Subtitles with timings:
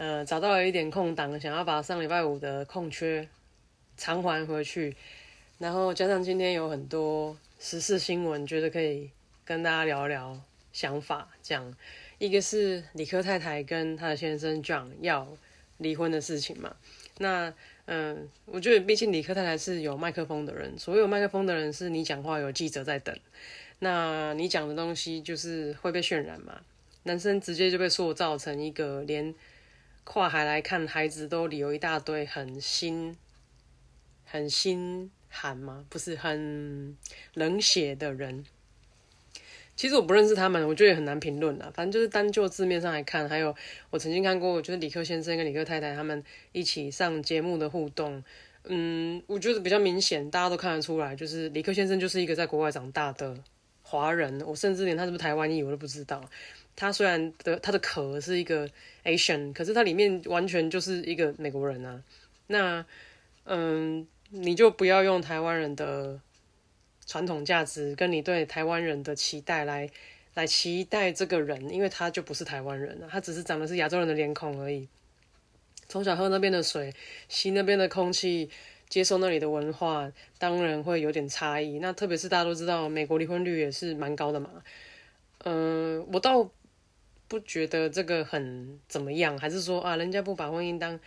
[0.00, 3.28] 呃，找到了一点空档，想要把上礼拜五的空缺
[3.98, 4.96] 偿还回去，
[5.58, 9.10] 然后加上今天有很多时事新闻，觉得可以
[9.44, 10.40] 跟大家聊聊
[10.72, 11.28] 想法。
[11.42, 11.76] 这样，
[12.16, 15.28] 一个是理科太太跟她的先生 John 要
[15.76, 16.74] 离婚的事情嘛。
[17.18, 17.52] 那，
[17.84, 23.14] 嗯，我觉得毕竟理科太太是有麦克风的人，所有麦克风的人是你讲话有记者在等，
[23.80, 26.62] 那你讲的东西就是会被渲染嘛。
[27.02, 29.34] 男生直接就被塑造成一个连。
[30.04, 33.16] 跨海来看孩子，都理由一大堆，很心
[34.24, 35.84] 很心寒吗？
[35.88, 36.96] 不是很
[37.34, 38.44] 冷血的人。
[39.76, 41.72] 其实我不认识他们，我觉得也很难评论了。
[41.74, 43.54] 反正就是单就字面上来看，还有
[43.88, 48.22] 我曾经看过，就是李克先生跟李克太太他们一起上节目的互动。
[48.64, 53.34] 嗯，我觉得比较明显，大家都看得出来，就是李克先生就是一个在国外长大的
[53.82, 54.38] 华人。
[54.42, 56.22] 我甚至连他是不是台湾裔我都不知道。
[56.80, 58.66] 他虽然的他的壳是一个
[59.04, 62.02] Asian，可是他里面完全就是一个美国人啊。
[62.46, 62.82] 那
[63.44, 66.18] 嗯，你就不要用台湾人的
[67.04, 69.90] 传统价值跟你对台湾人的期待来
[70.32, 74.88] 来期待这个人，因为他就不是台湾人啊，他只是长的是亚洲人的脸孔而已。
[75.86, 76.94] 从小喝那边的水，
[77.28, 78.48] 吸那边的空气，
[78.88, 81.78] 接受那里的文化，当然会有点差异。
[81.78, 84.48] 那特别是大家都知道，美国离婚率也是蛮高的嘛。
[85.44, 86.50] 嗯，我倒。
[87.30, 90.98] 不觉得这个很怎么样，还是说啊，人家不把婚姻当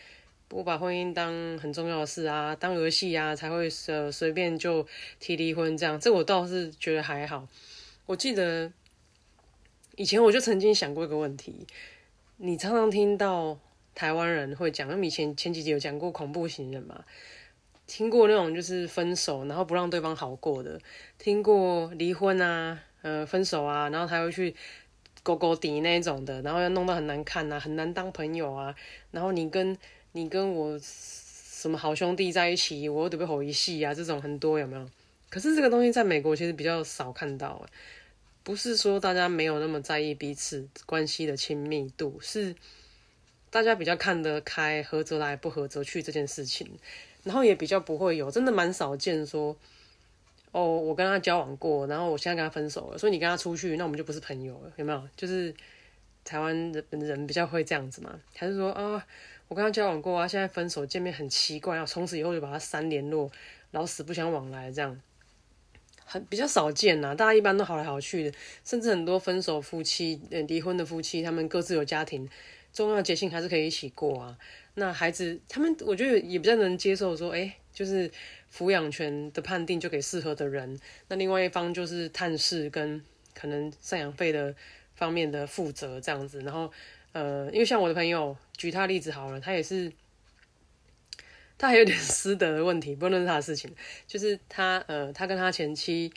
[0.48, 4.88] 不把婚姻当很重要的事啊，当儿戏啊，才会呃随便就
[5.20, 6.00] 提离婚这样？
[6.00, 7.46] 这我倒是觉得还好。
[8.06, 8.72] 我记得
[9.98, 11.68] 以前我就曾经想过一个问题，
[12.38, 13.60] 你常常听到
[13.94, 17.04] 台湾人会讲，因为以前前几集有讲过恐怖情人嘛，
[17.86, 20.80] 听过那种就是分手然后不让对方好过的，
[21.18, 24.56] 听过离婚啊，呃分手啊，然后他会去。
[25.24, 28.76] 勾勾底那种的，然后要弄得很难看呐，很难当朋友啊。
[29.12, 29.76] 然后你跟
[30.12, 34.88] 你跟我什么好兄弟在一起，我得被吼一戏啊，这种很多有没有？
[35.30, 37.66] 可是这个东西在美国其实比较少看到，
[38.44, 42.54] 不是说大家没有那么在意彼此关系的亲密度，是
[43.50, 46.68] 大家比较看得开，合则来，不合则去这件事情。
[47.24, 49.56] 然后也比较不会有，真的蛮少见说。
[50.54, 55.10] 哦，我跟他交往过，然后我现在跟他分手了，所以你跟他出去，那我们就不是朋友了，有没有？
[55.18, 55.52] 就是
[56.24, 58.20] 台湾人人比较会这样子嘛？
[58.36, 59.04] 还是说啊，
[59.48, 63.32] 我跟他交往过啊，现在分手见面很奇怪，啊从此以后就把他删联络，
[63.72, 65.02] 老死不相往来这样，
[66.06, 67.16] 很比较少见呐。
[67.16, 72.30] 大家一般都好来好去的，甚至很多分手夫妻、离婚的夫妻，他们各自有家庭，
[72.72, 74.38] 重要节庆还是可以一起过啊。
[74.76, 78.12] 那孩子他们，我觉得也比较能接受说，哎，就是。
[78.56, 83.04] 抚养权的判定就给适合的人，那另外一方就是探视跟
[83.34, 84.54] 可能赡养费的
[84.94, 86.40] 方面的负责这样子。
[86.42, 86.72] 然后，
[87.14, 89.92] 呃，因为像我的朋友举他例子好了，他也是，
[91.58, 93.74] 他还有点私德的问题，不论是他的事情，
[94.06, 96.14] 就是他呃，他跟他前妻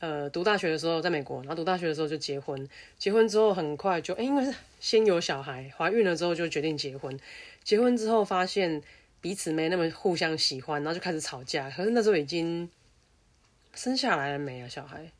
[0.00, 7.16] 呃读大学的时候在美国，然后读大学的时候就结婚，结婚之后很快就哎，因为是先有小孩，怀孕了之后就决定结婚，
[7.62, 8.82] 结婚之后发现。
[9.20, 11.70] 彼此没那么互相喜欢，然后就开始吵架。
[11.70, 12.68] 可是那时候已经
[13.74, 14.68] 生下来了没啊？
[14.68, 15.10] 小孩？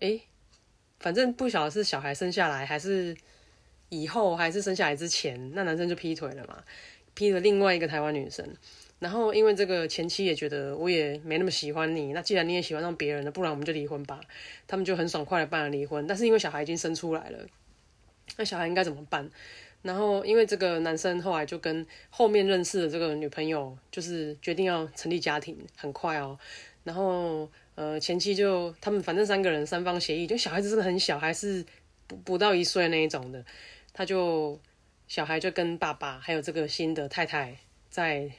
[0.00, 0.22] 诶，
[0.98, 3.16] 反正不晓得是小孩生下来，还是
[3.88, 6.62] 以后，还是生下来之前，那男生就劈腿了嘛？
[7.14, 8.56] 劈了另外一个台湾女生。
[9.00, 14.20] 然后因为这个前妻也觉得我也没那么喜欢你，那既然你也喜欢上别人了，不然我们就离婚吧。
[14.66, 16.06] 他们就很爽快的办了离婚。
[16.06, 17.46] 但是因为小孩已经生出来了，
[18.36, 19.30] 那小孩应该怎么办？
[19.82, 26.38] 然后，因为这个男生后来就跟后面认识的这个女朋友，就是决定要成立家庭，很快哦。
[26.82, 31.64] 然后，呃，前期就他们反正三个人三方协议，就小孩子真的很小，还是
[32.08, 33.44] 不不到一岁那一种的，
[33.92, 34.58] 他就
[35.06, 37.56] 小孩就跟爸爸还有这个新的太太
[37.88, 38.30] 在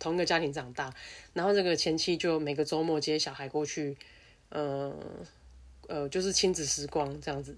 [0.00, 0.92] 同一个家庭长大。
[1.32, 3.96] 然后这个前妻就每个周末接小孩过去，
[4.48, 4.92] 呃
[5.86, 7.54] 呃，就是亲子时光这样子。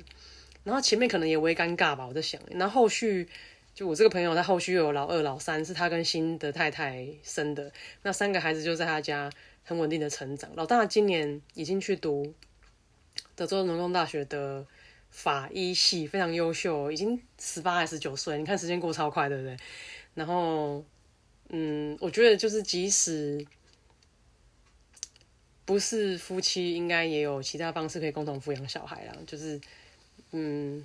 [0.65, 2.41] 然后前面可能也微尴尬吧，我在想。
[2.51, 3.29] 然后后续，
[3.75, 7.73] 就我这个朋友，他后续有老二、老三，是他跟新的太太生的。
[8.03, 9.31] 那三个孩子就在他家
[9.65, 10.51] 很稳定的成长。
[10.55, 12.35] 老大今年已经去读
[13.35, 14.67] 德州农工大学的
[15.11, 18.39] 法医系，非常优秀，已经十八还是十九岁。
[18.39, 19.57] 你看时间过超快，对不对？
[20.15, 20.85] 然后，
[21.49, 23.45] 嗯，我觉得就是即使
[25.65, 29.15] 不是夫妻，应该也有其他方式可以共同抚养小孩啦。
[29.27, 29.59] 就是，
[30.33, 30.85] 嗯，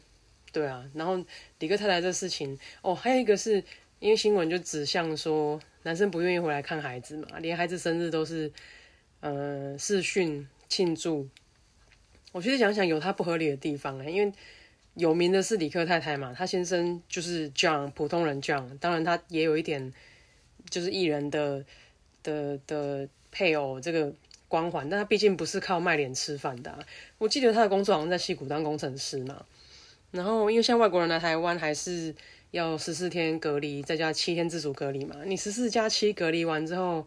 [0.52, 0.90] 对啊。
[0.94, 1.22] 然后
[1.60, 3.64] 李克太太这事情，哦，还有一个是
[4.00, 8.52] 因为新闻就指向说，男生不愿意回来看孩子嘛，连孩子生日都是
[9.20, 11.28] 呃视讯庆祝。
[12.32, 14.32] 我其实想想，有他不合理的地方哎，因为
[14.94, 19.94] 有名的是李克太太嘛，他先生就是 John，普通人 John，当然他也有一点。
[20.70, 21.64] 就是艺人的
[22.24, 24.14] 的的配偶这个
[24.48, 26.78] 光环，但他毕竟不是靠卖脸吃饭的。
[27.18, 29.46] 我记得他的工作好像在戏谷当工程师嘛。
[30.12, 32.16] 然后因为像外国人来台湾，还是
[32.52, 35.18] 要十四天隔离，再加七天自主隔离嘛。
[35.26, 37.06] 你十四加七隔离完之后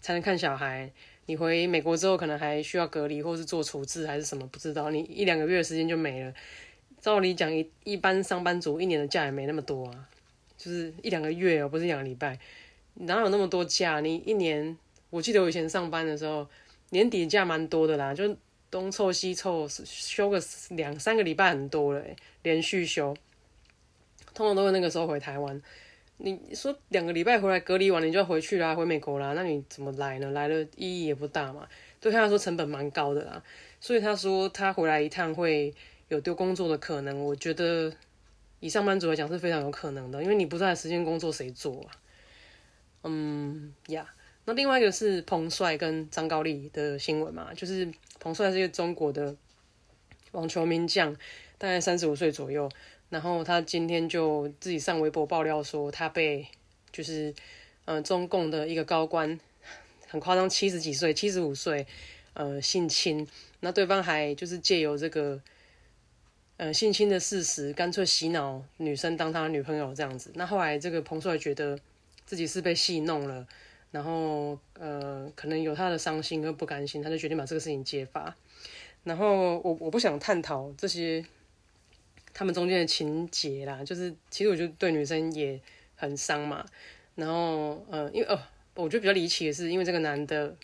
[0.00, 0.90] 才能看小孩。
[1.26, 4.90] 你回美国之后，可能还需要隔离，或是做处置还是什么，不知道。
[4.90, 6.34] 你一两个月的时间就没了。
[7.00, 10.08] 照理讲，一一般上班族一年的假也没那么多啊，
[10.58, 12.38] 就是一两个月哦，不是两个礼拜。
[12.94, 14.00] 哪有那么多假？
[14.00, 14.76] 你一年，
[15.10, 16.46] 我记得我以前上班的时候，
[16.92, 18.36] 年底假蛮多的啦，就
[18.70, 20.38] 东凑西凑，休个
[20.70, 22.04] 两三个礼拜很多了，
[22.42, 23.16] 连续休，
[24.34, 25.60] 通常都是那个时候回台湾。
[26.18, 30.30] 你说两个礼拜回来隔离完，你就要回去啦，回美国啦，那你怎么来呢？
[30.32, 31.66] 来了意义也不大嘛，
[31.98, 33.42] 对他来说成本蛮高的啦。
[33.80, 35.74] 所以他说他回来一趟会
[36.08, 37.90] 有丢工作的可能，我觉得
[38.60, 41.90] 以上班族来讲是非常有可能的，因为你不在时间工作谁做啊？
[43.04, 44.06] 嗯呀，
[44.44, 49.36] 那另外一个是彭帅跟张高丽的新闻嘛，就是彭帅是一个中国的
[50.32, 51.14] 网球名将，
[51.58, 52.68] 大概三十五岁左右，
[53.10, 56.46] 然后他今天就自己上微博爆料说，他被
[56.90, 57.34] 就是
[57.84, 59.38] 嗯中共的一个高官，
[60.08, 61.86] 很夸张，七十几岁，七十五岁，
[62.34, 63.26] 呃性侵，
[63.60, 65.40] 那对方还就是借由这个
[66.56, 71.78] 呃性侵的事实，干脆洗脑女生当他女朋友这样子，那后来这个彭帅觉得。
[72.24, 73.46] 自己是被戏弄了，
[73.92, 78.34] 然后呃，可能有他的伤心跟不甘心，他就决定把这个事情揭发。
[79.04, 81.24] 然后我我不想探讨这些
[82.32, 85.60] 他们中间的情节啦，就是其实我觉得对女生也
[85.94, 86.64] 很伤嘛。
[87.14, 88.40] 然后呃，因为哦，
[88.74, 90.56] 我觉得比较离奇的是，因为这个男的，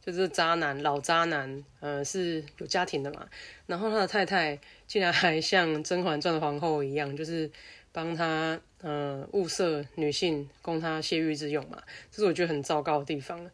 [0.00, 3.28] 就是渣男，老渣男，呃，是有家庭的嘛。
[3.66, 7.50] 然后他的太太竟然还像《甄嬛传》的皇后一样，就是
[7.92, 8.60] 帮他。
[8.84, 11.80] 呃，物色女性供他泄欲之用嘛，
[12.10, 13.48] 这是我觉得很糟糕的地方。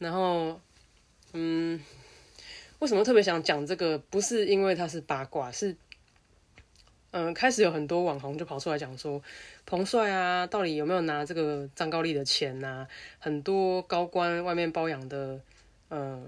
[0.00, 0.60] 然后，
[1.34, 1.80] 嗯，
[2.80, 3.96] 为什么特别想讲这个？
[3.96, 5.76] 不是因为他是八卦，是，
[7.12, 9.22] 嗯，开始有很多网红就跑出来讲说，
[9.64, 12.84] 彭帅啊，到底有没有拿这个张高丽的钱呐？
[13.20, 15.38] 很多高官外面包养的，
[15.90, 16.20] 呃，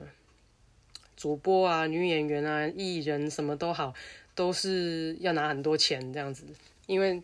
[1.17, 3.93] 主播啊、女演员啊、艺人什么都好，
[4.37, 6.45] 都是要拿很多钱这样子，
[6.87, 7.21] 因为。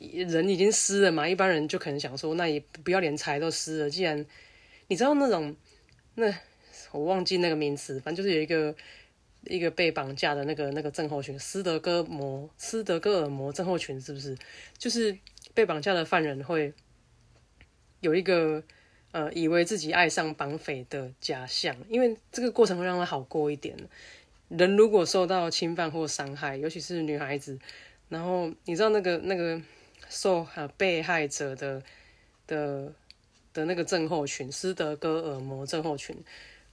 [0.00, 3.90] 人已经湿了嘛，一般人就可能想说，那也不要连财都湿了。
[3.90, 4.24] 既然
[4.88, 5.54] 你知道那种，
[6.14, 6.34] 那
[6.90, 8.74] 我忘记那个名词，反正就是有一个
[9.44, 14.34] 一个被绑架的那个那个症候群，斯德哥摩斯德哥尔摩症候群是不是？
[14.78, 15.14] 就是
[15.52, 16.72] 被绑架的犯人会
[18.00, 18.62] 有一个
[19.12, 23.76] 呃，以为自己爱上绑匪的假象，因为这个过程会让他好过一点。
[24.48, 27.58] 人如果受到侵犯或伤害，尤其是女孩子，
[28.08, 29.60] 然后你知道那个那个。
[30.08, 31.82] 受呃被害者的
[32.46, 32.92] 的
[33.52, 36.16] 的那个症候群，斯德哥尔摩症候群，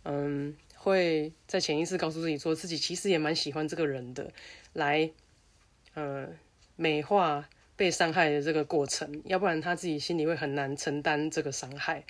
[0.04, 4.32] 嗯，会在潜意识告诉自己说自己其实也蛮喜欢这个人的，
[4.74, 5.10] 来
[5.94, 6.28] 呃
[6.76, 12.04] 美化被伤害的这个过程，要不然他自己心里会很难承担这个伤害。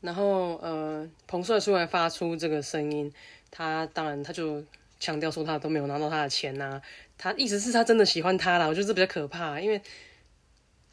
[0.00, 3.12] 然后呃，彭帅出来发出这个声音，
[3.50, 4.62] 他当然他就
[5.00, 6.80] 强调说他都没有拿到他的钱呐。
[7.18, 9.80] 他意思是他真的喜欢他了，我觉得这比较可怕，因为，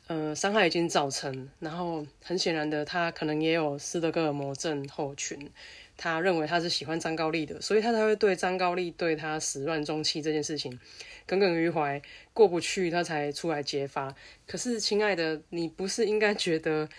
[0.08, 5.50] 呃，伤害已经造成，然后很显然的，他可能也有斯德哥尔摩症候群，
[5.98, 10.80] 他认为他是喜欢张高丽的，所以他才会对张高丽对他始乱终弃这件事情
[11.26, 12.02] 耿耿于怀，
[12.34, 14.16] 过不去，他才出来揭发。
[14.48, 16.90] 可是，亲爱的，你不是应该觉得？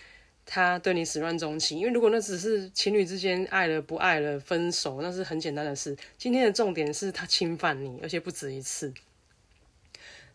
[0.47, 5.97] 他对你始乱终弃，因为如果那只是情侣之间爱了不爱了分手，那是很简单的事。
[6.19, 8.93] 今天的重点是他侵犯你，而且不止一次。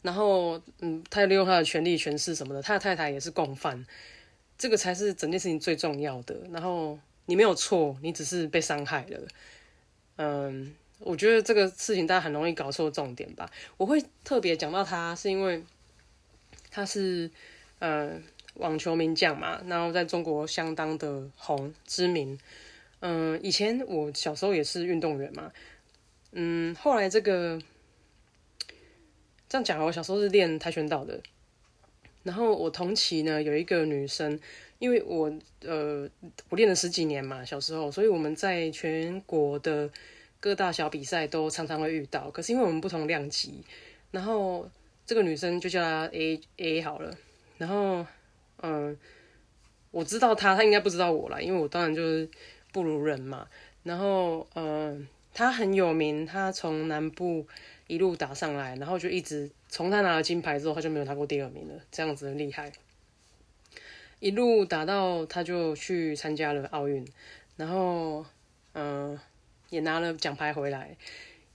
[0.03, 3.85] 然后，嗯，他利用他的权力、权势什么的，他的太太也是共犯，
[4.57, 6.37] 这个才是整件事情最重要的。
[6.51, 9.21] 然后你没有错，你只是被伤害了。
[10.17, 13.51] 嗯，我觉得这个事情大家很容易搞错重点吧。
[13.77, 15.63] 我会特别讲到他，是因为
[16.71, 17.31] 他是，
[17.79, 18.21] 呃。
[18.55, 22.37] 网球名将嘛，然后在中国相当的红知名。
[22.99, 25.53] 嗯，以前我小时候也是运动员嘛。
[26.33, 27.59] 嗯，后来这个
[29.51, 31.21] 这样讲，我小时候是练跆拳道的。
[32.23, 34.39] 然后我同期呢有一个女生，
[34.79, 36.09] 因为我呃
[36.51, 39.91] 我练了十几年嘛，小时候，所以我们在全国的
[40.39, 42.31] 各大小比赛都常常会遇到。
[42.31, 43.65] 可是因为我们不同量级，
[44.13, 44.71] 然后
[45.05, 47.13] 这个女生就叫她 A A 好了。
[47.59, 48.07] 然后
[48.63, 48.97] 嗯，
[49.91, 52.29] 我知道她，她应该不知道我啦，因为我当然就是
[52.73, 53.49] 不如人嘛。
[53.83, 57.47] 然后嗯，他很有名，他从南部。
[57.87, 62.71] 一路打上来，然后就一直从他拿了金牌之后，他就没有拿过第二名了，这样子很厉害。
[64.21, 67.05] 一路打到他就去参加了奥运，
[67.57, 68.25] 然后
[68.75, 69.19] 嗯
[69.71, 70.97] 也拿了奖牌回来。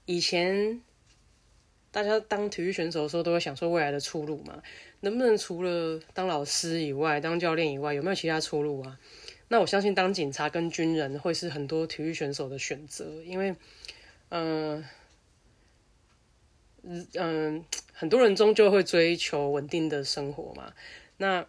[0.05, 0.81] 以前
[1.89, 4.61] 大家当体育选手的时候，都会想说未来的出路嘛，
[4.99, 8.99] 能不能除了当老师以外，当教练以外，有没有其他出路啊？
[9.47, 13.55] 那我相信当警察跟军人会是很多体育选手的选择，因为
[14.29, 14.83] 嗯。
[17.15, 20.71] 嗯很多人终究会追求稳定的生活嘛。
[21.17, 21.43] 那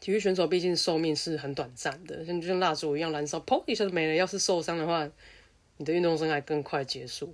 [0.00, 4.14] 体育选手毕竟寿命是很短暂的，像就像蜡烛一样燃烧，砰一下就没了。
[4.16, 5.08] 要是受伤的话，
[5.76, 7.32] 你的运动生涯更快结束。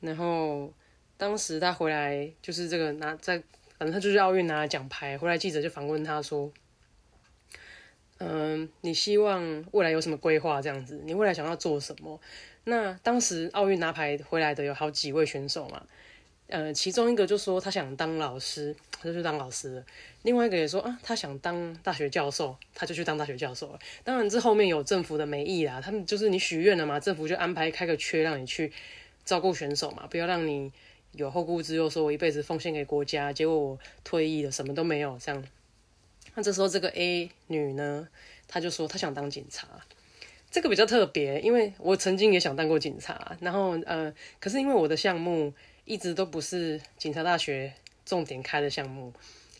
[0.00, 0.72] 然后
[1.18, 3.36] 当时他回来，就是这个拿在，
[3.76, 6.50] 反正他就是奥运拿了奖牌回来，记者就访问他说
[8.20, 10.60] ：“嗯，你希望未来有什么规划？
[10.60, 12.20] 这样子，你未来想要做什么？”
[12.64, 15.82] 那当时奥运拿牌回来的有好几位选手嘛，
[16.48, 19.82] 呃，其中一个就说他想当老师，他就去当老师了；
[20.22, 23.78] 另外一个也说啊，他想当大学教授，他就去当大学教授了。
[24.04, 28.70] 当然，这后面有政府的美意啦，他们就是你许愿了嘛，政府就安排开个缺让你去
[29.24, 30.70] 照顾选手嘛，不要让你
[31.12, 35.42] 有后顾之忧，说我一辈子奉献给国家，结果我退役了什么都没有这样。
[36.34, 38.08] 那这时候这个 A 女呢，
[38.46, 39.66] 她就说她想当警察。
[40.50, 45.52] 这个比较特别，因为我曾经也想当过警察，然后呃，可是因为我的项目
[45.84, 47.72] 一直都不是警察大学
[48.04, 49.12] 重点开的项目，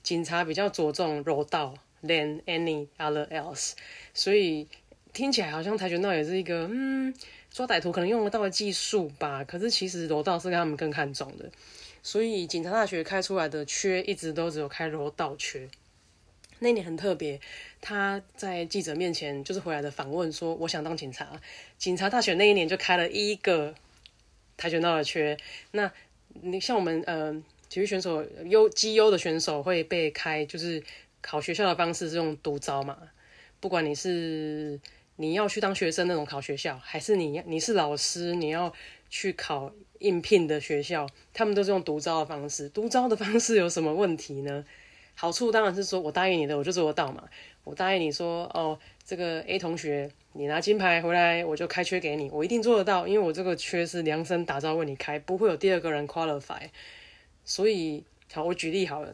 [0.02, 3.74] 警察比较着重柔道，than any other else，
[4.12, 4.66] 所以
[5.12, 7.14] 听起来好像跆拳道也是一个嗯
[7.52, 11.48] 抓歹徒可能用得到的技术吧，可是其实柔道是他们更看重的，
[12.02, 15.68] 所以警察大学开出来的缺一直都只有开柔道缺。
[16.60, 17.40] 那年很特别，
[17.80, 21.40] 他在记者面前就是回来的访问说：“我想当警察。”
[21.76, 23.74] 警察大学那一年就开了一个
[24.56, 25.36] 跆拳道的缺。
[25.72, 25.90] 那
[26.42, 27.32] 你像我们呃
[27.68, 30.82] 体育选手优绩优的选手会被开，就是
[31.20, 32.96] 考学校的方式是用独招嘛？
[33.58, 34.78] 不管你是
[35.16, 38.72] 你要去当学生那种考学校，还是你你是老师你要
[39.08, 42.68] 去考应聘的学校，他们都是用独招的方式。
[42.68, 44.64] 独招的方式有什么问题呢？
[45.20, 47.28] 好处当然是说，我答应你的，我就做得到嘛。
[47.62, 56.62] 我答应你说，哦，这个 A 同学，你拿金牌回来，我就开缺给你，我一定做得到，因为我这个缺是量身打造为你开，不会有第二个人 qualify。
[57.44, 59.12] 所以，好，我举例好了，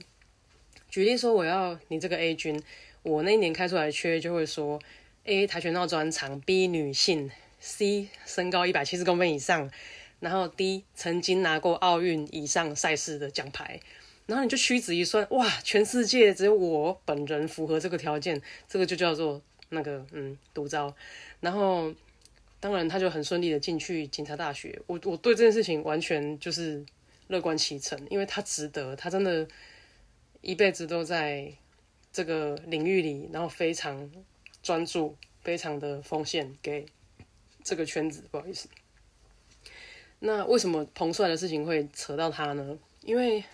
[0.89, 2.63] 举例说，我要你这个 A 军，
[3.03, 4.81] 我那一年开出来缺就会说
[5.25, 9.69] ，A 跆拳道专长，B 女性，C 身高一百七十公分以上，
[10.21, 13.81] 然后 D 曾经拿过奥运以上赛事的奖牌。
[14.26, 20.92] 然后你就屈指一算，哇，全世界只有我本人符合这个条件，这个就叫做那个嗯独招。
[21.38, 21.95] 然后
[22.59, 24.83] 当然他就很顺利的进去警察大学。
[24.88, 26.85] 我我对这件事情完全就是
[27.28, 29.47] 乐观其成，因为他值得，他真的
[30.40, 31.52] 一辈子都在
[32.12, 34.11] 这个领域里，然后非常
[34.61, 36.85] 专注，非常的奉献给
[37.62, 38.25] 这个圈子。
[38.33, 38.68] 不好意思，
[40.18, 42.76] 那为什么彭帅的事情会扯到他呢？
[43.02, 43.45] 因为。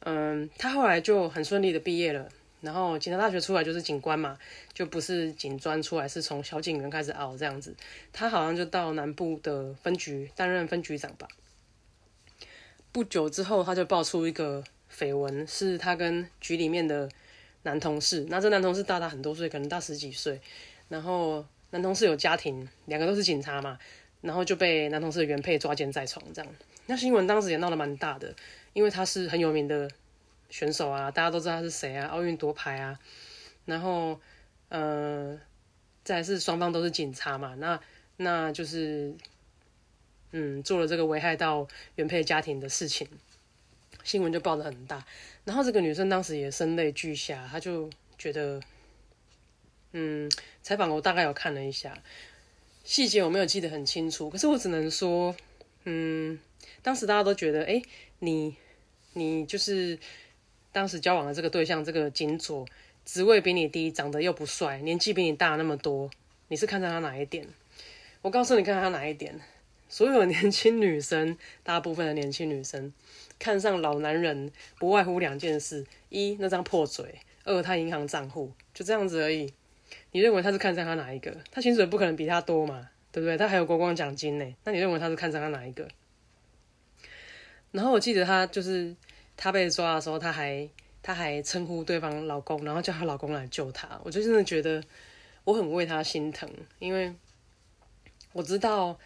[0.00, 2.28] 嗯，他后来就很顺利的毕业了，
[2.60, 4.38] 然后警察大学出来就是警官嘛，
[4.72, 7.74] 就不是警专出来，是从小警员开始熬这样子。
[8.12, 11.26] 他好像就到南部的分局担任分局长吧。
[12.92, 14.62] 不久之后，他就爆出一个
[14.96, 17.08] 绯闻，是他跟局里面的
[17.62, 20.40] 男同事，那这男同事大他很多岁，可能大十几岁，
[20.88, 23.76] 然后男同事有家庭，两个都是警察嘛，
[24.20, 26.54] 然后就被男同事的原配抓奸在床这样。
[26.86, 28.32] 那新闻当时也闹得蛮大的。
[28.76, 29.90] 因为他是很有名的
[30.50, 33.00] 选手啊，大家都知道他是谁啊，奥运夺牌啊，
[33.64, 34.20] 然后，
[34.68, 35.40] 呃，
[36.04, 37.80] 再是双方都是警察嘛，那
[38.18, 39.14] 那就是，
[40.32, 43.08] 嗯，做了这个危害到原配家庭的事情，
[44.04, 45.06] 新闻就报的很大，
[45.46, 48.60] 然后这个女生当时也声泪俱下，她就觉得，
[49.92, 50.30] 嗯，
[50.62, 51.96] 采访我大概有看了一下，
[52.84, 55.34] 细节我没有记得很清楚，可是我只能说，
[55.84, 56.38] 嗯，
[56.82, 57.80] 当时大家都觉得，哎，
[58.18, 58.54] 你。
[59.16, 59.98] 你就是
[60.72, 62.66] 当时交往的这个对象，这个金主
[63.02, 66.10] 职位比你低，长得又不帅，年纪比你大那么多，
[66.48, 67.46] 你是看上他哪一点？
[68.20, 69.40] 我告诉你，看他哪一点？
[69.88, 72.92] 所有年轻女生，大部分的年轻女生
[73.38, 79.54] 看上老男人，不外乎两件事：一那张破嘴，二他银行账户，就这样子而已。
[80.12, 81.34] 你认为他是看上他哪一个？
[81.50, 83.38] 他薪水不可能比他多嘛，对不对？
[83.38, 84.54] 他还有国光奖金呢。
[84.64, 85.88] 那你认为他是看上他哪一个？
[87.70, 88.96] 然后我记得他就是
[89.36, 90.68] 她被抓的时候，她还
[91.02, 94.00] 她还称呼对方老公，然后叫她老公来救她。
[94.02, 94.82] 我就真的觉得
[95.44, 97.14] 我很为她心疼，因为
[98.32, 98.98] 我知道，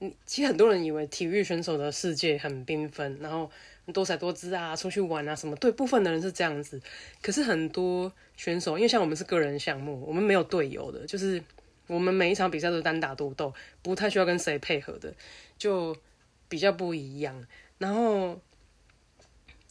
[0.00, 3.50] 嗯，其实很多人以为体育选手的世界很缤纷，然后
[3.92, 5.56] 多彩多姿啊，出去玩啊什么。
[5.56, 6.80] 对，部分的人是这样子，
[7.20, 11.42] 可是很多选手，因为像我们是个人项目，我们没有队友的，就是
[11.86, 13.52] 我们每一场比赛都是单打独斗，
[13.82, 15.12] 不太需要跟谁配合的，
[15.58, 15.96] 就。
[16.48, 17.44] 比较不一样，
[17.76, 18.40] 然后，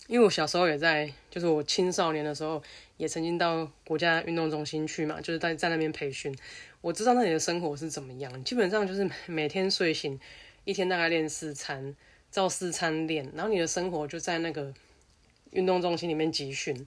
[0.08, 2.62] 因为我小时候也在，就是我青少年的时候，
[2.98, 6.36] 也曾经到国家运动中心去嘛，就是在在那边培训，
[6.82, 8.44] 我知道那里的生活是怎么样。
[8.44, 10.20] 基本上就是每天睡醒，
[10.64, 11.96] 一天大概练四餐，
[12.30, 14.72] 照四餐练，然后你的生活就在那个
[15.50, 16.86] 运动中心里面集训，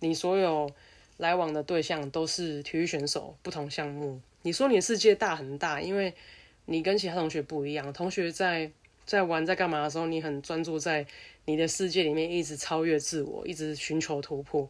[0.00, 0.70] 你所有
[1.18, 4.18] 来往的对象都是体育选手，不同项目。
[4.42, 6.14] 你说你的世界大很大，因为
[6.64, 8.70] 你跟其他同学不一样，同学在。
[9.06, 11.06] 在玩在干嘛的时候，你很专注在
[11.44, 14.66] 你的世界里面，一直超越自我，一直寻求突破。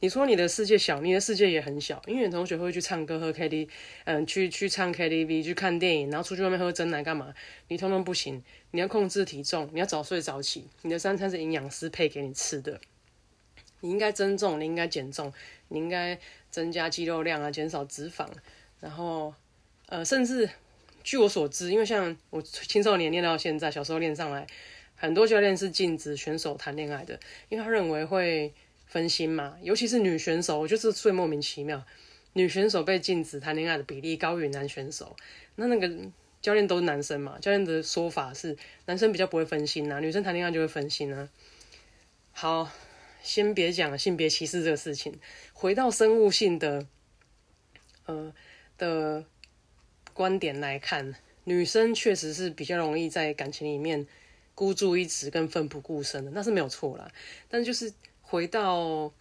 [0.00, 3.68] 你说你的世界小，你的世界也很小，因为同学会去唱歌、喝 K T，
[4.04, 7.32] 嗯，去去唱 K T V，去看电影，然后出去外面喝真奶干嘛？
[7.68, 8.42] 你通通不行。
[8.72, 12.80] 你要控制体重，你要早睡早起，你的三餐是营养师配给你吃的。
[13.80, 15.32] 你应该增重，你应该减重，
[15.68, 16.18] 你应该
[16.50, 18.26] 增加肌肉量啊，减少脂肪，
[18.80, 19.32] 然后
[19.86, 20.48] 呃，甚至。
[21.04, 24.46] 据我所知，因为像我青少年练到现在，小时候练上来，
[24.96, 27.20] 很多教练是禁止选手谈恋爱的，
[27.50, 28.54] 因为他认为会
[28.86, 29.56] 分心嘛。
[29.62, 31.84] 尤其是女选手，我就是最莫名其妙，
[32.32, 35.14] 女选手被禁止谈恋爱的比例高于男选手。
[35.56, 35.88] 那那个
[36.40, 38.56] 教练都是男生嘛，教练的说法是
[38.86, 41.28] 男生比较不会分心啊，女生谈恋爱就会分心啊。
[42.32, 42.70] 好，
[43.22, 45.20] 先别讲性别歧视这个事情，
[45.52, 46.86] 回到生物性的，
[48.06, 48.32] 呃
[48.78, 49.26] 的。
[50.14, 54.06] 观点来看，女生确实是比较容易在感情里面
[54.54, 57.10] 孤注一掷跟奋不顾身的，那是没有错啦。
[57.50, 59.12] 但就是回到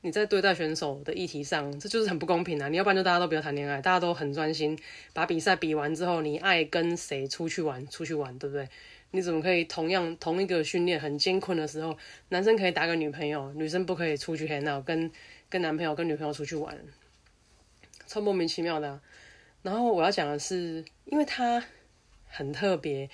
[0.00, 2.68] 你在对待选手的议题上，这就是很不公平啊！
[2.68, 4.78] 你要不然就大家都不要谈恋爱，大家都很专心，
[5.12, 8.68] 把比赛比完之后，你爱跟谁出去玩出去玩，对不对？
[9.10, 11.96] 你怎么可以同样同一个训练很艰困的时候，
[12.28, 15.10] 男生可以打个女朋友，女生不可以出去 hang out，跟
[15.48, 16.78] 跟男朋友跟女朋友出去玩，
[18.06, 19.00] 超莫名其妙的。
[19.62, 21.62] 然后我要讲的是，因为她
[22.26, 23.10] 很特别，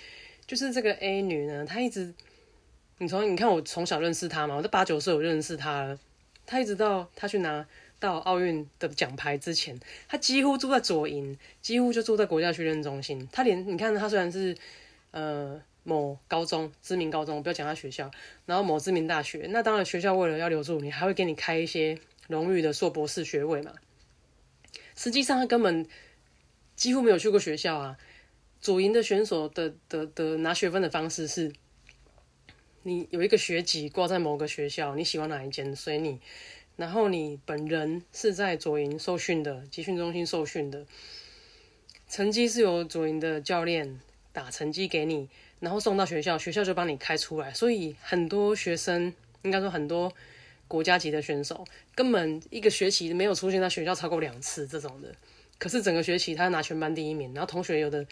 [0.47, 2.13] 就是这个 A 女呢，她一直，
[2.99, 5.99] 你从你看我从小认识她嘛，我在八九岁我认识她了，
[6.45, 7.67] 她一直到她去拿
[7.99, 13.27] 到奥运的奖牌之前，她几乎住在左营，几乎就住在国家训练中心。
[13.33, 14.55] 她连你看她虽然是
[15.11, 18.11] 呃某高中知名高中，不要讲她学校，
[18.45, 23.73] 然后某知名大学，那当然学校为了要留住你，还会给你开一些荣誉的硕博士学位嘛。
[24.95, 25.87] 实际上她根本。
[26.77, 27.97] 几乎没有去过学校啊！
[28.61, 31.53] 主营的选手的的的拿学分的方式是，
[32.83, 36.21] 你有一个学籍挂在某个学校，你喜欢哪一间随你。
[36.77, 40.85] 然后你本人是在左营受训的集训中心受训的，
[42.09, 44.01] 成绩是由左营的教练
[44.33, 45.29] 打成绩给你，
[45.61, 47.53] 然后送到学校，学校就帮你开出来。
[47.53, 50.13] 所以很多学生，应该说很多
[50.67, 55.15] 国家级的选手，根本一个学期没有出现在学校超过两次这种的。
[55.65, 58.07] 可是整个学期他拿全班第一名，然后同学有的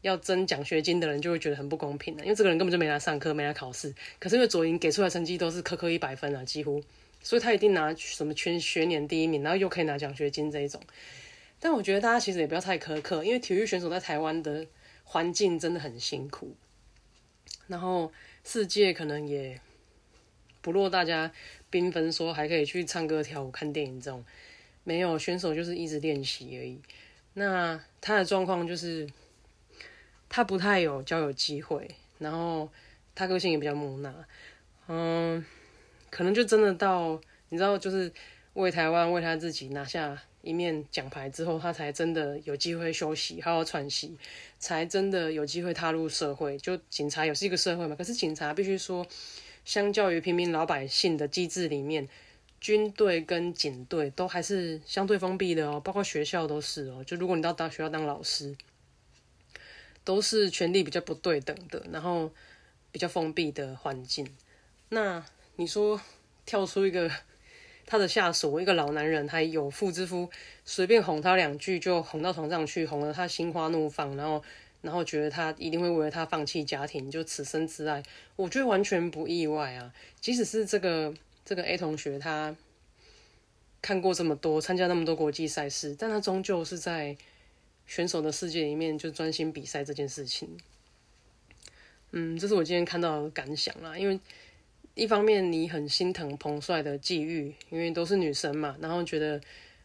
[0.00, 3.94] 要争奖学金的人就会觉得很不公平了，因为这个人根本就没来上课，没来考试。
[4.18, 6.82] 可是因为左营给出来成绩都是科科一百分啊，几乎，
[7.22, 10.80] 所以他一定拿什么全学年第一名，然后又可以拿奖学金这一种。
[11.58, 14.66] 但我觉得大家其实也不要太苛刻，因为体育选手在台湾的
[15.04, 16.56] 环境真的很辛苦，
[17.66, 18.10] 然后
[18.42, 19.60] 世界可能也
[20.62, 21.30] 不落大家
[21.70, 24.24] 缤纷，说还可以去唱歌、跳舞、看电影这种。
[24.84, 26.80] 没有选手就是一直练习而已。
[27.34, 29.08] 那他的状况就是，
[30.28, 31.88] 他不太有交友机会，
[32.18, 32.68] 然后
[33.14, 34.12] 他个性也比较木讷，
[34.88, 35.44] 嗯，
[36.10, 38.12] 可能就真的到你知道，就是
[38.54, 44.16] 为台湾为他自己拿下一面奖牌之后，他才真的有机会休息，好好喘息，
[44.58, 46.58] 才真的有机会踏入社会。
[46.58, 49.06] 就警察也是一个社会嘛，可是警察必须说，
[49.64, 52.08] 相较于平民老百姓的机制里面。
[52.60, 57.02] 军队跟警队都还是相对封闭的哦，包括学校都是哦。
[57.04, 58.54] 就如果你到大学校当老师，
[60.04, 62.30] 都是权力比较不对等的，然后
[62.92, 64.26] 比较封闭的环境。
[64.90, 65.24] 那
[65.56, 66.00] 你说
[66.44, 67.10] 跳出一个
[67.86, 70.28] 他的下属，一个老男人，还有妇之夫，
[70.64, 74.42] 随便哄他两句就哄到床上去，哄得他心花怒放，然后
[74.82, 78.02] 然后觉得他一定会为了他放弃家庭，就此生之爱，
[78.36, 79.92] 我觉得完全不意外啊。
[80.20, 81.12] 即使是这个
[81.50, 82.54] 这个 A 同学，他
[83.82, 87.16] 看过这么多，参加那么多国际赛事，但他终究是在
[87.88, 90.56] 选手的世界里面就专心比赛这件事情。
[92.12, 93.98] 嗯，这是我今天看到的感想啦。
[93.98, 94.20] 因为
[94.94, 99.40] 一方面你很心疼彭帅的际遇，因为都是女生嘛，然后觉得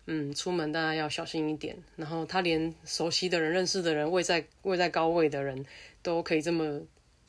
[0.05, 1.75] 嗯，出门大家要小心一点。
[1.95, 5.65] 然后他连熟悉的人、认识的人、位在位在高位的人
[6.03, 6.83] 都可以这么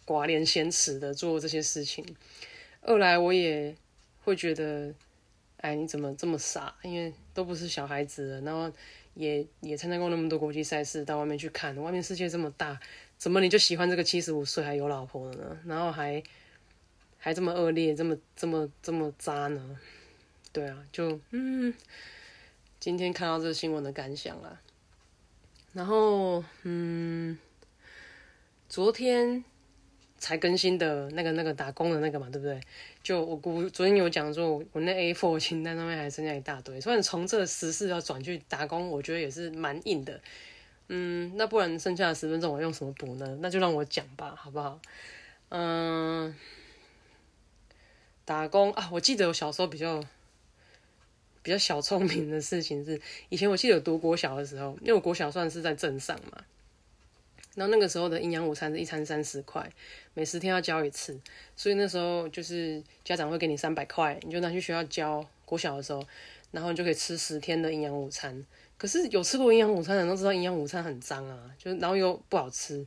[0.04, 2.04] 寡廉鲜耻的做这些事情。
[2.82, 3.74] 二来我也
[4.26, 4.92] 会觉得，
[5.58, 6.74] 哎，你怎么这么傻？
[6.82, 8.70] 因为都不是小孩子了，然后
[9.14, 12.78] 也也参加过那么多国际赛事，到外面去看，外面世界这么大。
[13.16, 15.58] 怎么你就喜欢这个七十五岁还有老婆的呢？
[15.64, 16.20] 然后还
[17.18, 19.78] 还这么恶劣，这么这么这么渣呢？
[20.52, 21.72] 对啊，就嗯，
[22.80, 24.60] 今天看到这个新闻的感想啦。
[25.72, 27.38] 然后嗯，
[28.68, 29.44] 昨天
[30.18, 32.60] 才更新的那个那个打工的那个嘛，对不对？
[33.06, 40.20] 就我估昨天有讲说，我那 A4 清单上面还剩下一大堆，所以从这十四要转去打工，我觉得也是蛮硬的。
[40.88, 43.38] 嗯，那不然剩下的十分钟我用什么补呢？
[43.40, 44.80] 那就让我讲吧，好不好？
[45.50, 46.34] 嗯，
[48.24, 50.02] 打工啊，我记得我小时候比较
[51.44, 56.42] 比较小聪明的事情是，以前我记得读国小的时候，因为我国小算是在镇上嘛，
[57.56, 59.68] 然后那个时候的营养午餐是一餐三十块，
[60.14, 61.18] 每十天要交一次，
[61.56, 65.26] 所以那时候就是家长会给你三百块，你就拿去学校交。
[65.46, 66.04] 国小的时候，
[66.50, 68.44] 然后你就可以吃十天的营养午餐。
[68.76, 72.84] 可是有吃过营养午餐的人都知道，营养午餐很脏啊，就然后又不好吃。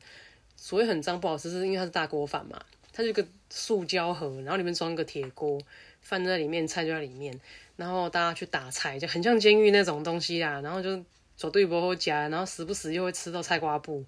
[0.58, 5.58] 所谓很脏不好吃，是因为它是大锅饭嘛，它就一个塑胶盒，然后里面装个铁锅，
[6.01, 7.39] 饭在里面，菜就在里面，
[7.77, 10.60] 然后大家去打菜，就很像监狱那种东西啊。
[10.60, 11.01] 然后就
[11.38, 14.03] 走对不后夹，然后时不时又会吃到菜瓜布，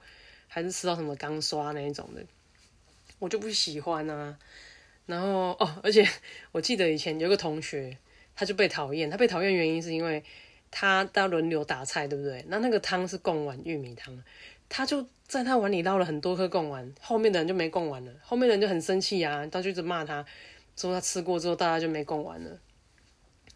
[0.53, 2.21] 还是吃到什么钢刷那一种的，
[3.19, 4.37] 我就不喜欢啊。
[5.05, 6.05] 然后哦，而且
[6.51, 7.97] 我记得以前有个同学，
[8.35, 10.21] 他就被讨厌，他被讨厌原因是因为。
[10.73, 12.45] 他要轮流打菜，对不对？
[12.47, 14.17] 那那个汤是贡丸玉米汤，
[14.69, 18.13] 他就在他碗里捞了很多颗贡丸，后面的人就没贡丸了。
[18.23, 20.25] 后面的人就很生气啊，他就一直骂他，
[20.77, 22.57] 说他吃过之后大家就没贡丸了。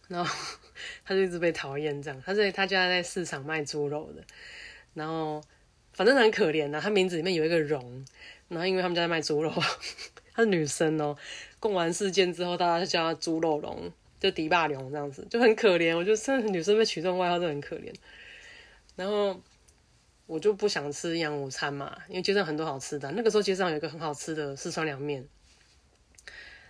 [0.10, 0.36] 然后
[1.08, 2.22] 他就一直被讨厌这样。
[2.26, 4.22] 他在他家在市场卖猪肉的，
[4.94, 5.42] 然后
[5.96, 6.80] 反正很可怜呐。
[6.80, 8.06] 他名字里面有一个荣，
[8.50, 9.52] 然后因为他们家在卖猪肉，
[10.36, 11.18] 她是女生哦。
[11.60, 13.92] 供完事件之后，大家就叫她猪肉荣。
[14.18, 17.94] 就迪霸荣这样子就很可怜，我觉得真的女生被取这种外号都很可怜。
[18.96, 19.40] 然后
[20.26, 23.12] 我就不想吃营养午餐嘛，因为街上很多好吃的。
[23.12, 25.24] 那个时候街上有一个很好吃的四川凉面，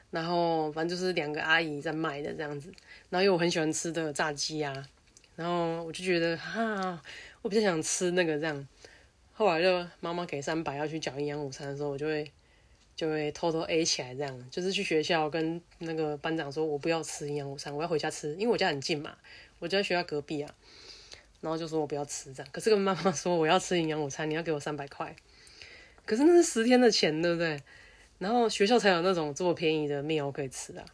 [0.09, 2.73] 然后反正就是两个阿姨在卖的这样子。
[3.09, 4.85] 然后因为我很喜欢吃的炸鸡啊，
[5.35, 7.01] 然后我就觉得哈，
[7.41, 8.67] 我比较想吃那个这样。
[9.35, 12.31] 后来就妈妈给三百要去缴营养午餐的时候，我就会。
[12.95, 19.17] 就会偷偷 A 起来，这样就是去学校跟那个班长说，我不要吃营养午餐，我要回家吃，因为我家很近嘛，
[19.59, 20.55] 我就在学校隔壁啊。
[21.41, 25.13] 然后就说我不要吃这样，可是跟妈妈说我要吃营养午餐，你要给我三百块。
[26.05, 27.61] 可是那是十天的钱，对不对？
[28.17, 30.85] 然后学校才有那种这么便宜的面可以吃啊。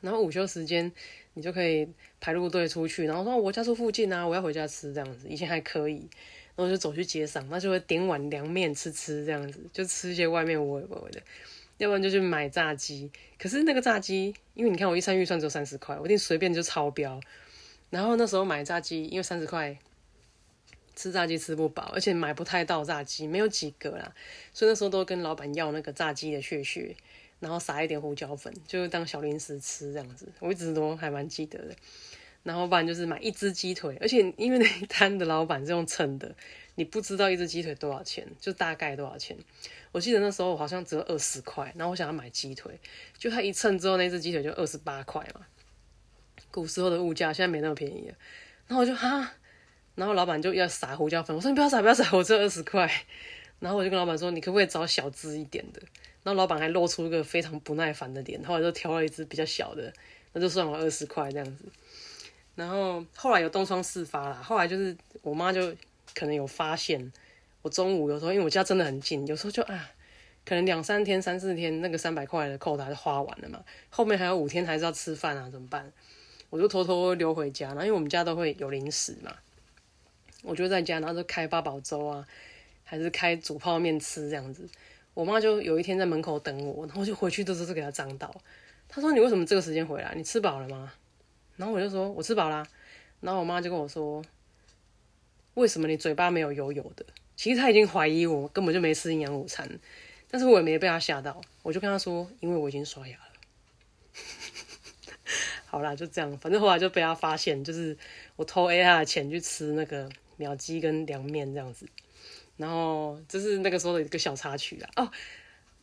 [0.00, 0.90] 然后午休时间
[1.34, 6.10] 你就可以排路队出去，然后说我家住附近啊，我要回家吃这样子，以前还可以。
[6.54, 11.20] 然后就走去街上，那就会点碗凉面吃吃这样子，就吃一些外面味味的，
[11.78, 13.10] 要不然就去买炸鸡。
[13.38, 17.18] 可是那个炸鸡，因为你看我一餐预算只有三十块，我一定随便就超标。
[17.90, 19.76] 然后那时候买炸鸡，因为三十块
[20.94, 24.14] 吃炸鸡吃不饱，而且买不太到炸鸡，没有几个啦，
[24.52, 26.94] 所以那时候都跟老板要那个炸鸡的血血，
[27.40, 30.28] 然后撒一点胡椒粉，就当小零食吃这样子。
[30.38, 31.74] 我一直都还蛮记得的。
[32.42, 36.34] 然后不然就是买一只鸡腿，而且因为那一摊的老板是用称的，
[36.74, 39.36] 你不知道一只鸡腿多少钱，就大概多少钱。
[39.92, 42.78] 我记得那时候好像只有二十块，然后我想要买鸡腿，
[43.16, 45.46] 就他一称之后，那只鸡腿就二十八块嘛。
[46.50, 48.14] 古时候的物价现在没那么便宜了，
[48.66, 49.34] 然后我就哈，
[49.94, 52.90] 然后老板就要撒胡椒粉，我说你不要撒不要撒，我只有二十块。
[53.60, 55.80] 然后我就跟老板说，你可不可以找小只一点的？
[56.24, 59.92] 然后老板还露出一个非常不耐烦的脸，后来就挑了一只比较小的，
[60.32, 61.66] 那就算我二十块这样子。
[62.54, 65.74] 然后后来有东窗事发啦，后来就是我妈就
[66.14, 67.12] 可能有发现，
[67.62, 69.90] 我中午有时候因为我家真的很近，有时候就啊，
[70.44, 75.90] 可能两三天、三四天那个三百块的扣打就花完了嘛，后面还有五天还是要吃饭啊，怎么办？
[76.50, 79.34] 我就偷偷溜回家，然后因为我们家都会有零食嘛，
[80.42, 82.26] 我就在家，然后就开八宝粥啊，
[82.84, 84.68] 还是开煮泡面吃这样子。
[85.14, 88.34] 我妈就有一天在门口等我，然后就回去都是给她张到，
[88.88, 90.12] 她说你为什么这个时间回来？
[90.14, 90.92] 你吃饱了吗？
[91.62, 92.66] 然后我就说，我吃饱啦。
[93.20, 94.20] 然后我妈就跟我说，
[95.54, 97.06] 为什么你嘴巴没有油油的？
[97.36, 99.78] 其实他已经怀疑我根本就没吃营养午餐，
[100.28, 103.32] 但是我也没被他吓到，我就跟他说，因为我已经刷牙了。
[105.70, 107.96] 好啦，就这样，反正后来就被他发现，就是
[108.34, 111.86] 我偷 A 他的钱去吃那个秒鸡跟凉面这样子，
[112.56, 114.90] 然后这是那个时候的一个小插曲啦。
[114.96, 115.08] 哦，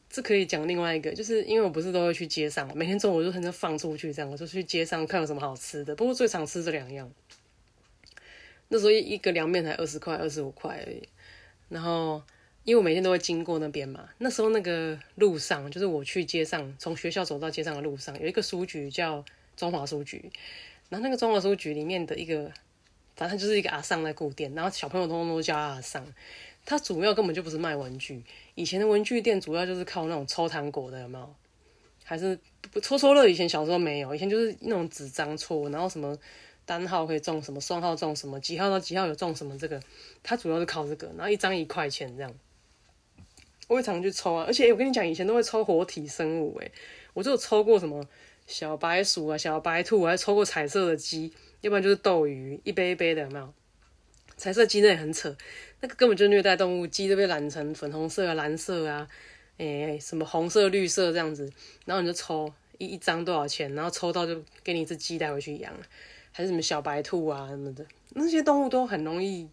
[0.09, 5.95] 这可以讲另外一个，就是因为我不是都会去街上，每天中午就很常放出去这样，我就去街上看有什么好吃的。
[5.95, 7.11] 不过最常吃这两样，
[8.69, 11.07] 那时候一一个凉面才二十块、二十五块而已。
[11.69, 12.21] 然后
[12.63, 19.23] 因为我每天都会经过那边嘛，那时候那个路上，就是我去街上，从学校走到街上的路上，有一个书局叫。
[19.59, 20.31] 中华书局，
[20.87, 22.49] 然后那个中华书局里面的一个，
[23.17, 26.01] 反正就是一个阿尚在顾店，然后小朋友通通都叫阿尚。
[26.69, 31.35] 它主要根本就不是卖文具，以前的文具店主要就是靠那种抽糖果的，有没有？
[32.03, 32.39] 还是
[32.83, 33.27] 抽抽乐？
[33.27, 36.15] 以前小时候没有，以前就是那种纸张抽，然后什么
[36.65, 39.81] 单号可以中什么，双号中什么，几号到几号有中什么，这个
[40.21, 42.31] 它主要是靠这个，然后一张一块钱这样。
[43.67, 46.71] 我也常去抽啊，而且我跟你讲，以前都会抽活体生物，诶，
[47.15, 48.07] 我就有抽过什么。
[48.45, 53.51] 小白鼠啊，小白兔，还抽过彩色的鸡，要不然就是斗鱼，一杯一杯的，有没有？
[54.37, 55.35] 彩色鸡那也很扯，
[55.81, 59.07] 那个根本就虐待动物，鸡都被染成粉红色啊、蓝色啊，
[59.57, 61.51] 诶，什么红色、绿色这样子，
[61.85, 65.73] 然后你就抽一一张多少钱，然后抽到就给你一只鸡带回去养，
[66.31, 69.47] 还是什么小白兔啊什么的，那些动物都很容易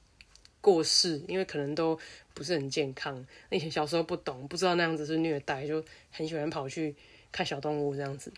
[0.61, 1.99] 过世，因为可能都
[2.35, 3.25] 不是很健康。
[3.51, 6.95] 以前小时候不懂，不知道那样子是虐待，就很喜欢跑去
[7.31, 8.33] 看小动物这样子。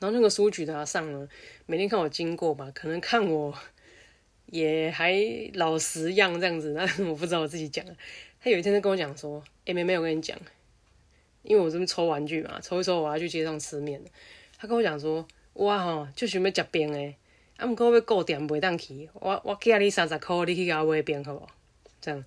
[0.00, 1.28] 然后那个书局的上呢，
[1.66, 3.56] 每天看我经过吧，可能看我
[4.52, 5.18] 也还
[5.54, 7.82] 老实样这样子， 那我不知道我自己讲。
[8.38, 10.38] 他有一天就跟我讲说：“哎，妹妹，我跟你讲，
[11.42, 13.98] 因为我这边抽玩具嘛，抽一抽我要去街上吃面。
[14.58, 17.16] 他跟我讲说：哇吼，就想要食冰诶，
[17.56, 21.48] 啊，不过要固定袂当去，我我寄你三十块，你去给我买冰好不？
[22.02, 22.22] 这样。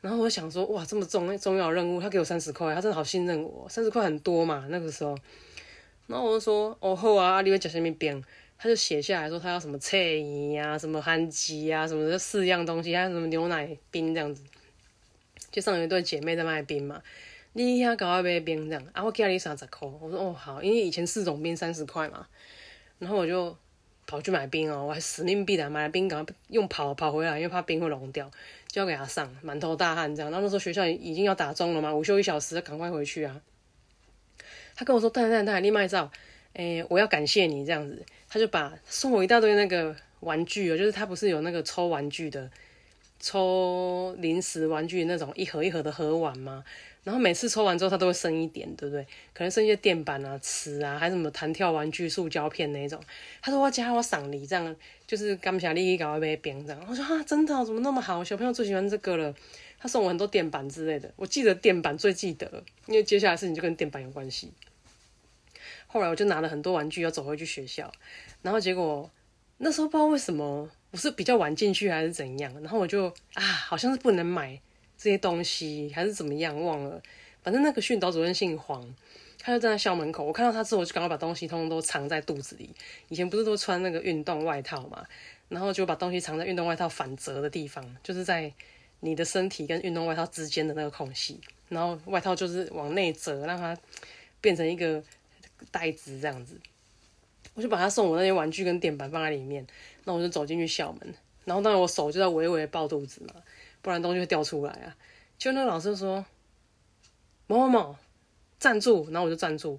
[0.00, 5.14] 然后我想说：哇，这么重重要任务，他给我三十块，他真的好信任我，三十块很多嘛，那个时候。
[6.06, 8.24] 然后我就说，哦好啊，你要讲什么冰？
[8.58, 14.42] 他就写下来说他要什么菜鱼啊，什么韩鸡啊，什么这四样东西，还有什么牛奶冰这样子。
[15.52, 17.00] 就上有一对姐妹在卖冰嘛，
[17.52, 22.26] 你遐搞我买冰这样，啊我给你三十块，我说哦好，因为以前四种冰三十块嘛，
[22.98, 23.56] 然后我就
[24.06, 28.30] 跑去买冰哦，我还死命逼的买了冰，赶快用跑跑回来，因为怕冰会融掉，
[28.66, 30.30] 就要给他上，满头大汗这样。
[30.30, 33.40] 然后那时候学校已经要打钟了嘛，午休一小时，赶快回去啊。
[34.74, 36.10] 他跟我说：“蛋蛋蛋，你卖照，
[36.52, 42.50] 诶，我要感谢你这样子。”他就把送我一大堆那个玩具哦，就是他不是有那个抽玩具的、
[43.20, 46.64] 抽零食玩具那种一盒一盒的盒玩吗？
[47.04, 49.02] 然后每次抽完之后，他都会剩一点，对不对？
[49.32, 53.00] 可能剩一些垫板啊、尺啊，还是什么弹跳玩具、塑胶片那种。
[53.40, 57.64] 他说：“我加我赏礼，这样就是刚下利益搞一杯冰这样。”我说：“啊，真的？
[57.64, 58.22] 怎么那么好？
[58.22, 59.34] 小朋友最喜欢这个了。”
[59.80, 64.50] 他送我很多垫板之类的，我记得垫板最记得，因为接下来事情就跟垫板有关系。
[65.88, 67.92] 后来我就拿了很多玩具要走回去学校，
[68.42, 69.10] 然后结果
[69.56, 74.60] 那时候不知道为什么我是比较晚进去还是怎样，然后我就啊好像是不能买
[74.96, 77.02] 这些东西还是怎么样忘了，
[77.42, 78.94] 反正那个训导主任姓黄，
[79.40, 82.70] 他就站在校门口，我看到他之后我就赶快把东西通通都藏在肚子里。
[83.08, 85.04] 以前不是都穿那个运动外套嘛，
[85.48, 88.52] 然后就把东西藏在运动外套反折的地方，就是在。
[89.00, 93.78] 你的身体跟运动外套之间的那个空隙，然后外套就是往内折，让它
[94.40, 95.00] 变成一个
[95.70, 96.60] 袋子这样子。
[97.54, 99.66] 我就把他送我那些玩具跟垫板放在里面，
[100.04, 103.34] 那我就走进去校门，然后当然我手就在微微抱肚子嘛，
[103.82, 104.96] 不然东西会掉出来啊。
[105.38, 106.24] 就那个老师说
[107.46, 107.96] 某某某
[108.58, 109.78] 站住，然后我就站住，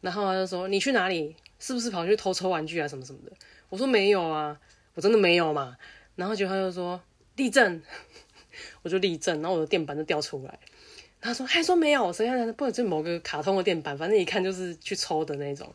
[0.00, 1.36] 然后他就说你去哪里？
[1.58, 3.32] 是不是跑去偷抽玩具啊什么什么的？
[3.70, 4.60] 我说没有啊，
[4.94, 5.76] 我真的没有嘛。
[6.16, 7.00] 然后就他就说
[7.36, 7.82] 立正。
[8.82, 10.58] 我就立正，然后我的垫板就掉出来。
[11.24, 12.52] 他说：“还说没有，谁看？
[12.52, 15.66] 不就某个卡通的垫板，反正一看就是去抽的那种。”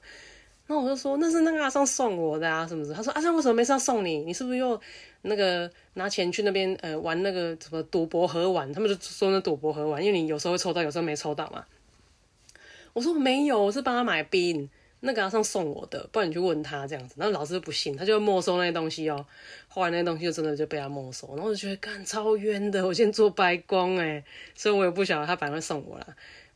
[0.68, 4.20] 那我就说：“那是那个阿尚送我的啊，什么的？”他说：“阿尚为什么没事要送你？
[4.20, 4.80] 你是不是又
[5.24, 8.72] 那个拿钱去那边呃玩那个什么赌博盒玩？
[8.72, 11.66] 他们就说那赌博盒玩，因为你有时候会抽到，有时候没抽到嘛。”
[12.94, 14.70] 我说：“没有，我是帮他买冰。”
[15.02, 19.26] 那个阿上送我的，不然你去问他这样子，那老师不信，他就没收那些东西哦。
[19.68, 24.24] 后来那些东西就真的就被他没收，然后我就觉得干超冤的，我先做白工哎，
[24.56, 26.08] 所以我也不晓得他反而送我啦。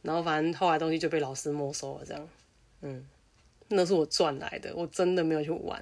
[0.02, 2.30] 然后反正后来东西就被老师没收了，这样，
[2.82, 3.06] 嗯，
[3.70, 5.82] 那是我赚来的，我真的没有去玩。